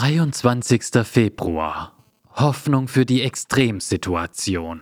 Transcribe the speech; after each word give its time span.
23. 0.00 1.04
Februar. 1.04 1.92
Hoffnung 2.32 2.88
für 2.88 3.04
die 3.04 3.20
Extremsituation. 3.20 4.80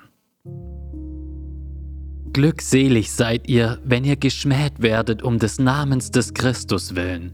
Glückselig 2.32 3.10
seid 3.10 3.48
ihr, 3.48 3.80
wenn 3.82 4.04
ihr 4.04 4.14
geschmäht 4.14 4.74
werdet 4.80 5.24
um 5.24 5.40
des 5.40 5.58
Namens 5.58 6.12
des 6.12 6.34
Christus 6.34 6.94
willen, 6.94 7.32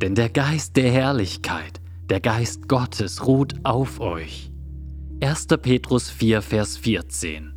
denn 0.00 0.14
der 0.14 0.30
Geist 0.30 0.78
der 0.78 0.90
Herrlichkeit, 0.90 1.82
der 2.08 2.20
Geist 2.20 2.70
Gottes 2.70 3.26
ruht 3.26 3.52
auf 3.64 4.00
euch. 4.00 4.50
1. 5.22 5.48
Petrus 5.60 6.08
4, 6.08 6.40
Vers 6.40 6.78
14. 6.78 7.55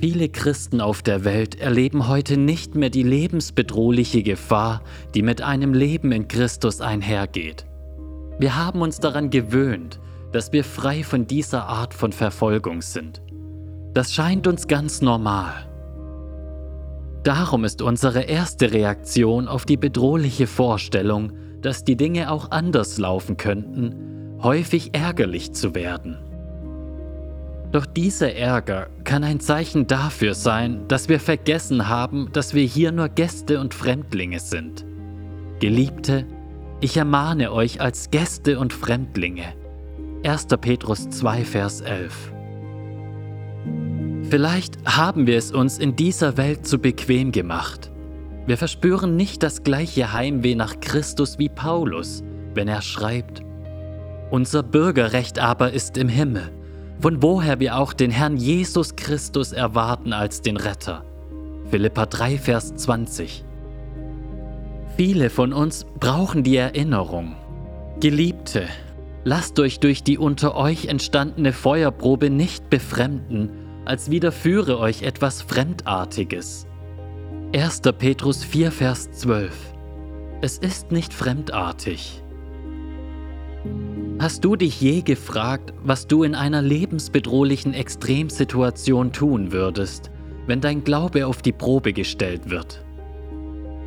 Viele 0.00 0.28
Christen 0.28 0.80
auf 0.80 1.02
der 1.02 1.24
Welt 1.24 1.60
erleben 1.60 2.06
heute 2.06 2.36
nicht 2.36 2.76
mehr 2.76 2.88
die 2.88 3.02
lebensbedrohliche 3.02 4.22
Gefahr, 4.22 4.82
die 5.14 5.22
mit 5.22 5.42
einem 5.42 5.74
Leben 5.74 6.12
in 6.12 6.28
Christus 6.28 6.80
einhergeht. 6.80 7.66
Wir 8.38 8.54
haben 8.54 8.80
uns 8.80 9.00
daran 9.00 9.30
gewöhnt, 9.30 9.98
dass 10.30 10.52
wir 10.52 10.62
frei 10.62 11.02
von 11.02 11.26
dieser 11.26 11.66
Art 11.66 11.94
von 11.94 12.12
Verfolgung 12.12 12.80
sind. 12.80 13.22
Das 13.92 14.14
scheint 14.14 14.46
uns 14.46 14.68
ganz 14.68 15.02
normal. 15.02 15.66
Darum 17.24 17.64
ist 17.64 17.82
unsere 17.82 18.22
erste 18.22 18.72
Reaktion 18.72 19.48
auf 19.48 19.64
die 19.64 19.76
bedrohliche 19.76 20.46
Vorstellung, 20.46 21.32
dass 21.60 21.82
die 21.82 21.96
Dinge 21.96 22.30
auch 22.30 22.52
anders 22.52 22.98
laufen 22.98 23.36
könnten, 23.36 24.38
häufig 24.44 24.94
ärgerlich 24.94 25.54
zu 25.54 25.74
werden. 25.74 26.18
Doch 27.70 27.84
dieser 27.84 28.34
Ärger 28.34 28.88
kann 29.04 29.24
ein 29.24 29.40
Zeichen 29.40 29.86
dafür 29.86 30.34
sein, 30.34 30.88
dass 30.88 31.10
wir 31.10 31.20
vergessen 31.20 31.88
haben, 31.88 32.30
dass 32.32 32.54
wir 32.54 32.64
hier 32.64 32.92
nur 32.92 33.10
Gäste 33.10 33.60
und 33.60 33.74
Fremdlinge 33.74 34.40
sind. 34.40 34.86
Geliebte, 35.60 36.24
ich 36.80 36.96
ermahne 36.96 37.52
euch 37.52 37.80
als 37.80 38.10
Gäste 38.10 38.58
und 38.58 38.72
Fremdlinge. 38.72 39.52
1. 40.24 40.46
Petrus 40.60 41.10
2, 41.10 41.44
Vers 41.44 41.80
11. 41.82 42.32
Vielleicht 44.30 44.78
haben 44.86 45.26
wir 45.26 45.36
es 45.36 45.52
uns 45.52 45.78
in 45.78 45.94
dieser 45.94 46.36
Welt 46.38 46.66
zu 46.66 46.78
bequem 46.78 47.32
gemacht. 47.32 47.90
Wir 48.46 48.56
verspüren 48.56 49.16
nicht 49.16 49.42
das 49.42 49.62
gleiche 49.62 50.14
Heimweh 50.14 50.54
nach 50.54 50.80
Christus 50.80 51.38
wie 51.38 51.50
Paulus, 51.50 52.22
wenn 52.54 52.68
er 52.68 52.80
schreibt, 52.80 53.42
Unser 54.30 54.62
Bürgerrecht 54.62 55.38
aber 55.38 55.72
ist 55.72 55.98
im 55.98 56.08
Himmel 56.08 56.50
von 57.00 57.22
woher 57.22 57.60
wir 57.60 57.76
auch 57.76 57.92
den 57.92 58.10
Herrn 58.10 58.36
Jesus 58.36 58.96
Christus 58.96 59.52
erwarten 59.52 60.12
als 60.12 60.40
den 60.40 60.56
Retter. 60.56 61.04
Philippa 61.70 62.06
3, 62.06 62.38
Vers 62.38 62.74
20. 62.74 63.44
Viele 64.96 65.30
von 65.30 65.52
uns 65.52 65.86
brauchen 66.00 66.42
die 66.42 66.56
Erinnerung. 66.56 67.36
Geliebte, 68.00 68.66
lasst 69.24 69.60
euch 69.60 69.78
durch 69.80 70.02
die 70.02 70.18
unter 70.18 70.56
euch 70.56 70.86
entstandene 70.86 71.52
Feuerprobe 71.52 72.30
nicht 72.30 72.68
befremden, 72.70 73.50
als 73.84 74.10
widerführe 74.10 74.78
euch 74.78 75.02
etwas 75.02 75.42
Fremdartiges. 75.42 76.66
1. 77.54 77.82
Petrus 77.98 78.44
4, 78.44 78.72
Vers 78.72 79.10
12. 79.12 79.52
Es 80.40 80.58
ist 80.58 80.92
nicht 80.92 81.14
fremdartig. 81.14 82.22
Hast 84.20 84.44
du 84.44 84.56
dich 84.56 84.80
je 84.80 85.02
gefragt, 85.02 85.72
was 85.84 86.08
du 86.08 86.24
in 86.24 86.34
einer 86.34 86.60
lebensbedrohlichen 86.60 87.72
Extremsituation 87.72 89.12
tun 89.12 89.52
würdest, 89.52 90.10
wenn 90.48 90.60
dein 90.60 90.82
Glaube 90.82 91.24
auf 91.24 91.40
die 91.40 91.52
Probe 91.52 91.92
gestellt 91.92 92.50
wird? 92.50 92.84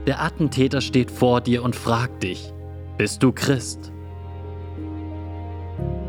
Der 0.08 0.24
Attentäter 0.24 0.80
steht 0.80 1.12
vor 1.12 1.42
dir 1.42 1.64
und 1.64 1.76
fragt 1.76 2.24
dich, 2.24 2.54
bist 2.98 3.22
du 3.24 3.34
Christ? 3.34 3.92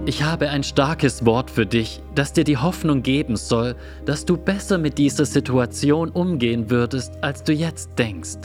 Ich 0.07 0.23
habe 0.23 0.51
ein 0.51 0.63
starkes 0.63 1.27
Wort 1.27 1.51
für 1.51 1.67
dich, 1.67 2.01
das 2.15 2.33
dir 2.33 2.45
die 2.45 2.59
Hoffnung 2.59 3.03
geben 3.03 3.35
soll, 3.35 3.75
dass 4.05 4.25
du 4.25 4.37
besser 4.37 4.79
mit 4.79 4.99
dieser 4.99 5.25
Situation 5.25 6.11
umgehen 6.11 6.71
würdest, 6.71 7.13
als 7.23 7.43
du 7.43 7.53
jetzt 7.53 7.99
denkst. 7.99 8.39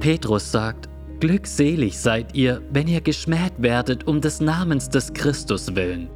Petrus 0.00 0.52
sagt, 0.52 0.90
Glückselig 1.22 2.00
seid 2.00 2.34
ihr, 2.34 2.60
wenn 2.72 2.88
ihr 2.88 3.00
geschmäht 3.00 3.52
werdet 3.58 4.08
um 4.08 4.20
des 4.20 4.40
Namens 4.40 4.88
des 4.88 5.12
Christus 5.12 5.76
willen. 5.76 6.10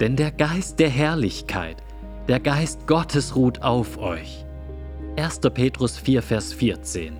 Denn 0.00 0.16
der 0.16 0.30
Geist 0.30 0.78
der 0.80 0.88
Herrlichkeit, 0.88 1.76
der 2.28 2.40
Geist 2.40 2.86
Gottes 2.86 3.36
ruht 3.36 3.60
auf 3.60 3.98
euch. 3.98 4.46
1. 5.18 5.40
Petrus 5.52 5.98
4, 5.98 6.22
Vers 6.22 6.54
14. 6.54 7.18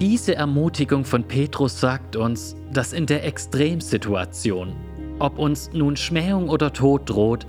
Diese 0.00 0.34
Ermutigung 0.34 1.04
von 1.04 1.24
Petrus 1.24 1.78
sagt 1.78 2.16
uns, 2.16 2.56
dass 2.72 2.94
in 2.94 3.04
der 3.04 3.26
Extremsituation, 3.26 4.74
ob 5.18 5.38
uns 5.38 5.70
nun 5.74 5.94
Schmähung 5.94 6.48
oder 6.48 6.72
Tod 6.72 7.10
droht, 7.10 7.46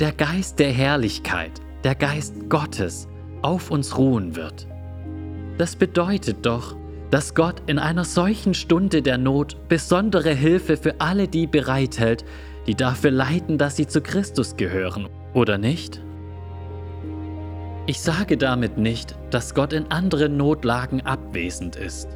der 0.00 0.12
Geist 0.12 0.58
der 0.58 0.70
Herrlichkeit, 0.70 1.62
der 1.82 1.94
Geist 1.94 2.34
Gottes 2.50 3.08
auf 3.40 3.70
uns 3.70 3.96
ruhen 3.96 4.36
wird. 4.36 4.66
Das 5.56 5.76
bedeutet 5.76 6.44
doch, 6.44 6.76
dass 7.10 7.34
Gott 7.34 7.62
in 7.66 7.78
einer 7.78 8.04
solchen 8.04 8.54
Stunde 8.54 9.02
der 9.02 9.18
Not 9.18 9.56
besondere 9.68 10.32
Hilfe 10.32 10.76
für 10.76 11.00
alle 11.00 11.28
die 11.28 11.46
bereithält, 11.46 12.24
die 12.66 12.74
dafür 12.74 13.10
leiden, 13.10 13.58
dass 13.58 13.76
sie 13.76 13.86
zu 13.86 14.00
Christus 14.00 14.56
gehören, 14.56 15.08
oder 15.34 15.58
nicht? 15.58 16.02
Ich 17.86 18.00
sage 18.00 18.36
damit 18.36 18.78
nicht, 18.78 19.14
dass 19.30 19.54
Gott 19.54 19.72
in 19.72 19.90
anderen 19.92 20.36
Notlagen 20.36 21.02
abwesend 21.02 21.76
ist. 21.76 22.08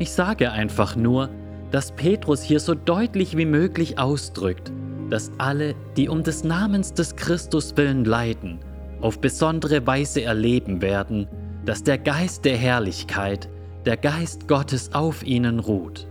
Ich 0.00 0.10
sage 0.10 0.50
einfach 0.50 0.96
nur, 0.96 1.30
dass 1.70 1.92
Petrus 1.92 2.42
hier 2.42 2.58
so 2.58 2.74
deutlich 2.74 3.36
wie 3.36 3.46
möglich 3.46 3.98
ausdrückt, 3.98 4.72
dass 5.10 5.30
alle, 5.38 5.76
die 5.96 6.08
um 6.08 6.24
des 6.24 6.42
Namens 6.42 6.94
des 6.94 7.14
Christus 7.14 7.76
willen 7.76 8.04
leiden, 8.04 8.58
auf 9.00 9.20
besondere 9.20 9.86
Weise 9.86 10.22
erleben 10.22 10.82
werden, 10.82 11.28
dass 11.64 11.84
der 11.84 11.98
Geist 11.98 12.44
der 12.44 12.56
Herrlichkeit 12.56 13.48
der 13.86 13.96
Geist 13.96 14.48
Gottes 14.48 14.94
auf 14.94 15.24
ihnen 15.24 15.58
ruht. 15.60 16.08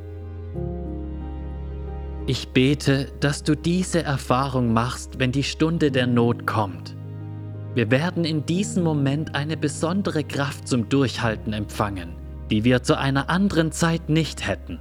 Ich 2.25 2.50
bete, 2.50 3.11
dass 3.19 3.44
du 3.44 3.56
diese 3.56 4.03
Erfahrung 4.03 4.72
machst, 4.72 5.19
wenn 5.19 5.31
die 5.31 5.44
Stunde 5.44 5.91
der 5.91 6.07
Not 6.07 6.47
kommt. 6.47 6.95
Wir 7.75 7.91
werden 7.91 8.23
in 8.23 8.45
diesem 8.45 8.84
Moment 8.84 9.35
eine 9.35 9.57
besondere 9.57 10.23
Kraft 10.23 10.67
zum 10.67 10.88
Durchhalten 10.88 11.53
empfangen, 11.53 12.16
die 12.50 12.63
wir 12.63 12.84
zu 12.84 12.97
einer 12.97 13.29
anderen 13.29 13.72
Zeit 13.72 14.09
nicht 14.09 14.47
hätten. 14.47 14.79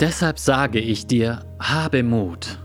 Deshalb 0.00 0.40
sage 0.40 0.80
ich 0.80 1.06
dir, 1.06 1.44
habe 1.60 2.02
Mut. 2.02 2.63